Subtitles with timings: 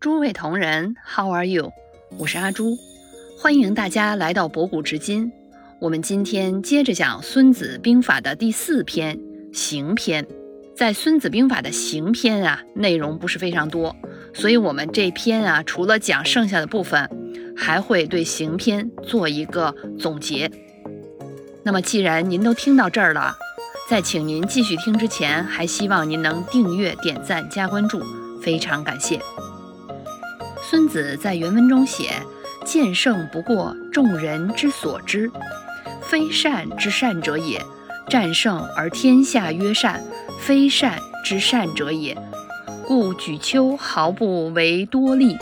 [0.00, 1.74] 诸位同仁，How are you？
[2.16, 2.74] 我是阿朱，
[3.38, 5.30] 欢迎大家来到博古知今。
[5.78, 9.18] 我们今天接着讲《孙子兵法》的第四篇
[9.52, 10.24] 《行篇》。
[10.74, 13.94] 在《孙子兵法》的行篇啊，内容不是非常多，
[14.32, 17.06] 所以我们这篇啊，除了讲剩下的部分，
[17.54, 20.50] 还会对行篇做一个总结。
[21.62, 23.36] 那么，既然您都听到这儿了，
[23.90, 28.02] 在请您继续听之前，还希望您能订阅、点赞、加关注，
[28.42, 29.20] 非常感谢。
[30.70, 32.12] 孙子在原文中写
[32.64, 35.28] ：“见圣不过众人之所知，
[36.00, 37.58] 非善之善者也；
[38.08, 40.00] 战胜而天下曰善，
[40.38, 42.16] 非善之善者也。
[42.86, 45.36] 故举秋毫不为多利，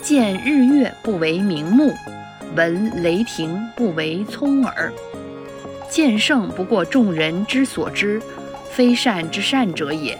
[0.00, 1.92] 见日月不为明目，
[2.56, 4.90] 闻雷霆不为聪耳。
[5.90, 8.18] 见圣不过众人之所知，
[8.70, 10.18] 非善之善者也。”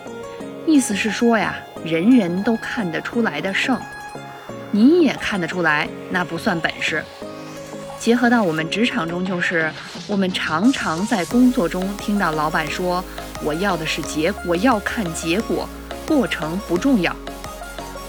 [0.67, 3.75] 意思是说呀，人人都看得出来的圣。
[4.75, 7.01] 你也看得出来，那不算本事。
[7.97, 9.71] 结合到我们职场中，就是
[10.05, 13.01] 我们常常在工作中听到老板说
[13.41, 15.65] ：“我要的是结，我要看结果，
[16.05, 17.15] 过程不重要。”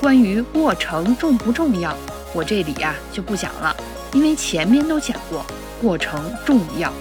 [0.03, 1.97] 关于过程重不重要，
[2.35, 3.75] 我这里呀就不讲了，
[4.13, 5.47] 因为前面都讲过，
[5.81, 6.93] 过程重要。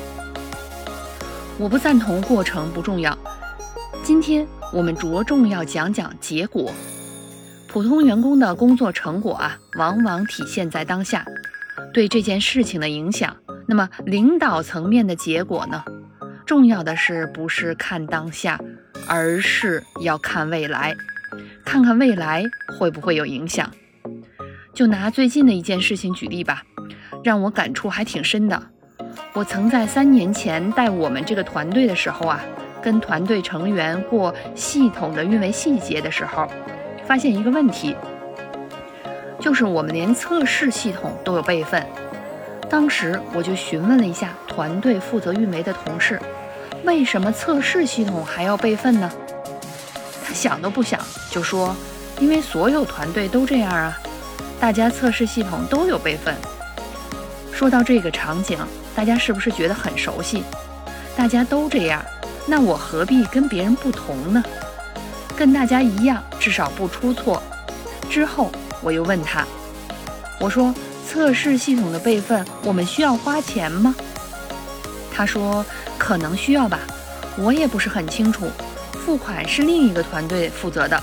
[1.58, 3.18] 我不赞同过程不重要。
[4.04, 6.72] 今天我们着重要讲讲结果。
[7.76, 11.26] 普通员工的工作成果啊，往往体现在当下，
[11.94, 13.36] 对这件事情的影响。
[13.68, 15.84] 那么领导层面的结果呢？
[16.46, 18.58] 重要的是不是看当下，
[19.10, 20.96] 而是要看未来，
[21.66, 22.46] 看看未来
[22.80, 23.70] 会不会有影响。
[24.74, 26.64] 就拿最近的一件事情举例吧，
[27.26, 28.70] 让我感触还挺深的。
[29.34, 32.40] 我曾在三年前带我们这个团队的时候啊，
[32.82, 36.48] 跟团队成员过系统的运维细节的时候。
[37.08, 37.96] 发现一个问题，
[39.40, 41.86] 就是我们连测试系统都有备份。
[42.70, 46.20] 当时我就询问了一下团队负责运维的同事，
[46.84, 49.12] 为什么测试系统还要备份呢？
[50.26, 51.00] 他想都不想
[51.30, 51.76] 就说，
[52.20, 53.96] 因为所有团队都这样啊，
[54.60, 56.36] 大家测试系统都有备份。
[57.52, 58.58] 说到这个场景，
[58.96, 60.44] 大家是不是觉得很熟悉？
[61.16, 62.04] 大家都这样，
[62.48, 64.44] 那我何必跟别人不同呢？
[65.36, 67.42] 跟大家一样，至少不出错。
[68.10, 68.52] 之后
[68.82, 69.46] 我又问他，
[70.40, 70.74] 我说
[71.08, 73.94] ：“测试系统的备份，我们需要花钱吗？”
[75.14, 75.66] 他说
[75.98, 76.80] ：“可能需要吧，
[77.38, 78.48] 我也不是很清楚。
[78.94, 81.02] 付款是另一个团队负责的。”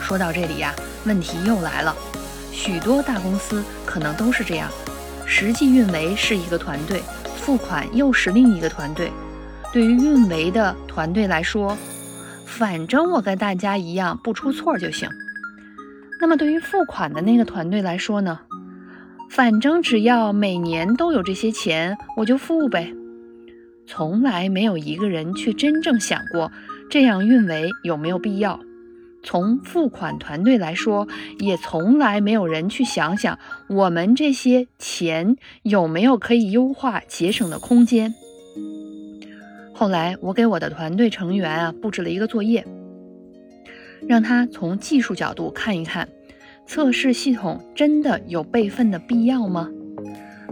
[0.00, 1.94] 说到这里呀，问题又来了。
[2.52, 4.68] 许多大公司可能都是这样，
[5.24, 7.02] 实际运维是一个团队，
[7.40, 9.12] 付款又是另一个团队。
[9.72, 11.76] 对于运维的团队来说，
[12.58, 15.08] 反正我跟大家一样不出错就行。
[16.20, 18.40] 那么对于付款的那个团队来说呢？
[19.30, 22.92] 反正只要每年都有这些钱，我就付呗。
[23.86, 26.50] 从来没有一个人去真正想过
[26.90, 28.60] 这样运维有没有必要。
[29.22, 31.06] 从付款团队来说，
[31.38, 38.12] 也从来没有人去想想我们这些钱有没有可以优化节省的空间。
[39.80, 42.66] 后来，我给我的团队成员啊布置了一个作业，
[44.06, 46.06] 让他从技术角度看一看，
[46.66, 49.70] 测试系统真的有备份的必要吗？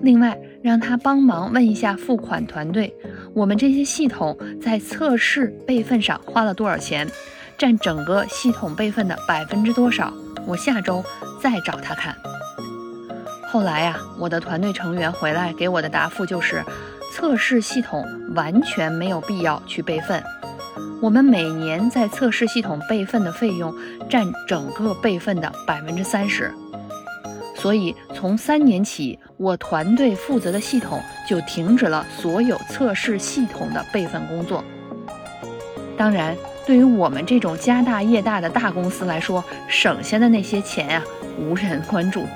[0.00, 2.90] 另外，让他帮忙问一下付款团队，
[3.34, 7.06] 我们这些系统在测试备份上花了多少钱，
[7.58, 10.10] 占整个系统备份的百分之多少？
[10.46, 11.04] 我下周
[11.38, 12.16] 再找他看。
[13.46, 16.64] 后来呀，我的团队成员回来给我的答复就是。
[17.10, 18.04] 测试系统
[18.34, 20.22] 完全没有必要去备份，
[21.00, 23.74] 我们每年在测试系统备份的费用
[24.08, 26.52] 占整个备份的百分之三十，
[27.56, 34.62] 所以从三年起，我团队负责的系统就停止了所有测试系统的备份工作。
[35.96, 36.36] 当然，
[36.66, 41.04] 对于我们这种家大业大的大公司来说，省下的那些钱啊，
[41.40, 42.26] 无人关注。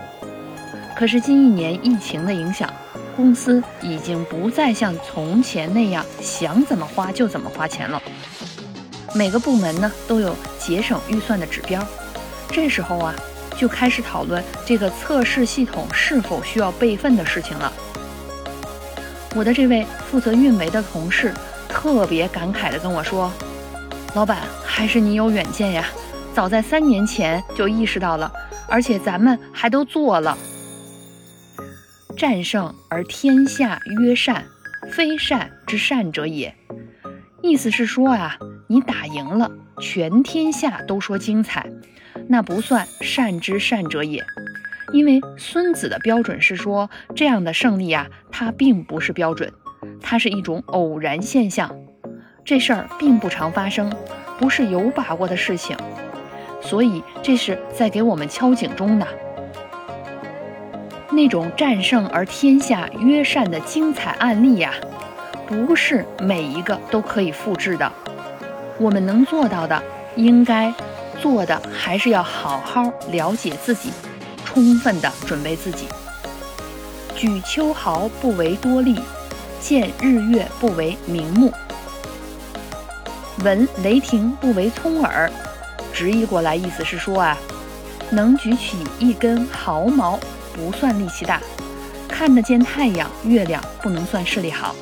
[0.96, 2.68] 可是近一年疫情的影响。
[3.16, 8.02] 公司已经不再像从前那样想怎么花就怎么花钱了。
[9.14, 11.82] 每个部门呢都有节省预算的指标，
[12.50, 13.14] 这时候啊
[13.56, 17.72] 就开始讨论这个测试系统是否需要备份的事情了。
[19.34, 21.32] 我的这位负责运维的同事
[21.68, 23.32] 特别感慨地跟我说
[24.14, 25.86] ：“老板，还是你有远见呀，
[26.34, 28.30] 早在三年前就意识到了，
[28.68, 30.36] 而且咱们还都做了。”
[32.22, 34.44] 战胜而天下曰善，
[34.92, 36.54] 非善之善者也。
[37.42, 38.38] 意思是说啊，
[38.68, 41.68] 你打赢了，全天下都说精彩，
[42.28, 44.24] 那不算善之善者也。
[44.92, 49.52] 因为孙子的标准是说，这样的胜利啊，它并不是标准，
[50.00, 51.76] 它是一种偶然现象，
[52.44, 53.92] 这事儿并不常发生，
[54.38, 55.76] 不是有把握的事情，
[56.60, 59.04] 所以这是在给我们敲警钟呢。
[61.12, 64.72] 那种战胜而天下曰善的精彩案例呀，
[65.46, 67.92] 不是每一个都可以复制的。
[68.78, 69.82] 我们能做到的，
[70.16, 70.72] 应该
[71.20, 73.90] 做的，还是要好好了解自己。
[74.44, 75.86] 充分的准备自己。
[77.14, 79.00] 举秋毫不为多力，
[79.60, 81.50] 见日月不为明目，
[83.44, 85.30] 闻雷霆不为聪耳。
[85.92, 87.38] 直译过来意思是说啊，
[88.10, 90.18] 能举起一根毫毛
[90.54, 91.40] 不算力气大，
[92.08, 94.74] 看得见太阳、月亮不能算视力好，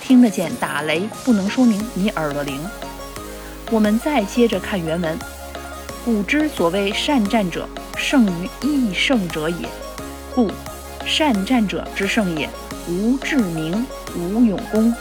[0.00, 2.60] 听得见打雷不能说明你耳朵灵。
[3.70, 5.18] 我们再接着看原文，
[6.04, 7.68] 古之所谓善战者。
[8.00, 9.68] 胜于易胜者也，
[10.32, 10.48] 故
[11.04, 12.48] 善战者之胜也，
[12.88, 13.84] 无智明，
[14.16, 14.94] 无勇功，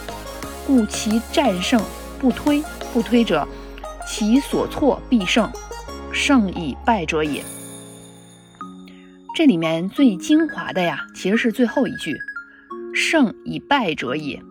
[0.65, 1.79] 故其战胜
[2.17, 2.63] 不推。
[2.91, 3.47] 不推者，
[4.07, 5.47] 其所错必胜，
[6.11, 7.43] 胜以败者也。
[9.37, 12.17] 这里面最精华的呀，其实是最后一句
[12.91, 14.41] “胜以败者也”。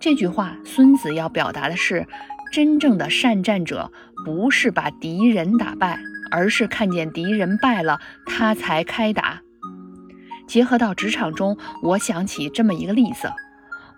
[0.00, 2.04] 这句话，孙子要表达的是，
[2.52, 3.92] 真正的善战者
[4.24, 6.00] 不是把敌人打败。
[6.32, 9.40] 而是看见敌人败了，他才开打。
[10.48, 13.30] 结合到职场中，我想起这么一个例子：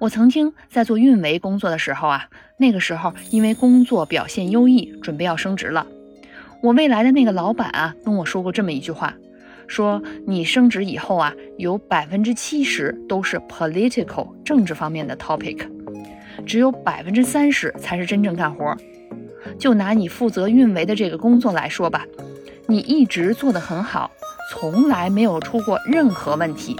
[0.00, 2.26] 我曾经在做运维工作的时候啊，
[2.58, 5.86] 那个时候因为工作表现优异，准备要升职了。
[6.62, 9.14] 我未来的那个老板啊，跟我说过这么一句话：
[9.66, 15.66] 说你升职以后啊，有百分之七十都是 political 政治方面的 topic，
[16.46, 18.76] 只有百分之三十才是真正干活。
[19.58, 22.04] 就拿你负责运维的这个工作来说吧，
[22.66, 24.10] 你一直做得很好，
[24.50, 26.74] 从来没有出过任何问题，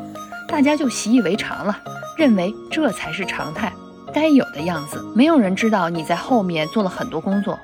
[0.49, 1.79] 大家就习以为常了，
[2.17, 3.73] 认为这才是常态，
[4.13, 5.05] 该有的样子。
[5.15, 7.59] 没有人知道你在后面做了很多工作。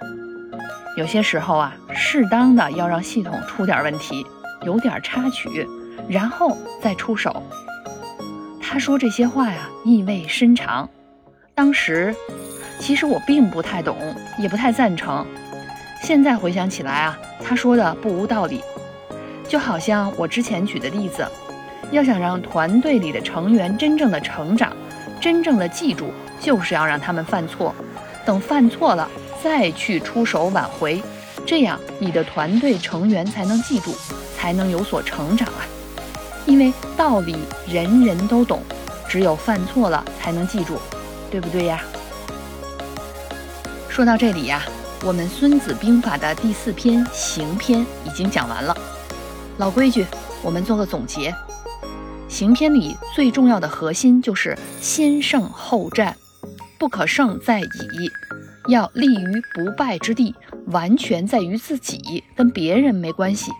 [0.97, 4.27] 有些时候啊，适当的要让系统出点问题，
[4.65, 5.69] 有点插曲，
[6.09, 7.43] 然后再出手。
[8.61, 10.89] 他说这些话呀，意味深长。
[11.55, 12.15] 当时。
[12.83, 13.95] 其实我并不太懂，
[14.39, 15.27] 也不太赞成。
[16.01, 18.63] 现在回想起来啊，他说的不无道理。
[19.47, 21.23] 就好像我之前举的例子，
[21.91, 24.75] 要想让团队里的成员真正的成长，
[25.21, 26.11] 真正的记住，
[26.41, 27.75] 就是要让他们犯错，
[28.25, 29.07] 等犯错了
[29.45, 31.03] 再去出手挽回，
[31.45, 33.95] 这样你的团队成员才能记住，
[34.41, 35.61] 才能有所成长啊。
[36.47, 37.37] 因为道理
[37.69, 38.63] 人人都懂，
[39.07, 40.79] 只有犯错了才能记住，
[41.31, 41.83] 对不对呀？
[43.91, 44.63] 说到这里呀，
[45.05, 48.75] 我们《孙子兵法》的第四篇行篇已经讲完了。
[49.59, 50.07] 老规矩，
[50.43, 51.35] 我们做个总结。
[52.27, 56.17] 行篇里最重要的核心就是先胜后战，
[56.79, 58.11] 不可胜在己，
[58.69, 60.35] 要立于不败之地，
[60.69, 63.51] 完全在于自己，跟别人没关系。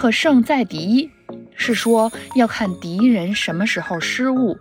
[0.00, 1.10] 可胜在敌，
[1.54, 4.56] 是说要看敌人什么时候失误，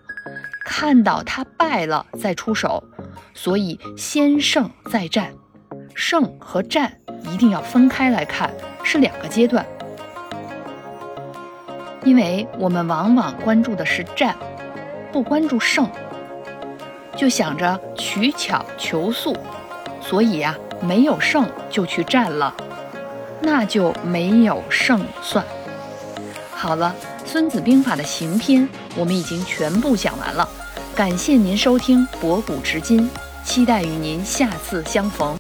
[0.66, 2.84] 看到他败了再出手。
[3.34, 5.32] 所以，先胜再战，
[5.96, 6.92] 胜和战
[7.32, 8.54] 一定要分开来看，
[8.84, 9.66] 是两个阶段。
[12.04, 14.36] 因为我们往往关注的是战，
[15.10, 15.90] 不关注胜，
[17.16, 19.34] 就想着取巧求速，
[20.02, 22.54] 所以呀，没有胜就去战了，
[23.42, 25.46] 那就没有胜算。
[26.52, 26.94] 好了，
[27.28, 30.48] 《孙子兵法》的行篇我们已经全部讲完了，
[30.94, 33.10] 感谢您收听博古知今。
[33.46, 35.40] 期待与您下次相逢。